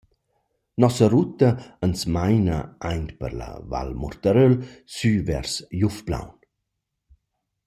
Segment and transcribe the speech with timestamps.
[0.83, 1.49] Nossa ruta
[1.87, 2.57] ans maina
[2.93, 4.55] aint per la val Murtaröl
[4.97, 6.35] sü vers Jufplaun.